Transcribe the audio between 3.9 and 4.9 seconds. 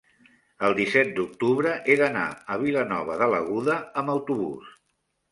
amb autobús.